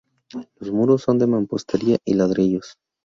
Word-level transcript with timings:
Los 0.55 0.71
muros 0.71 1.03
son 1.03 1.19
de 1.19 1.27
mampostería 1.27 1.97
y 2.03 2.15
ladrillos. 2.15 2.77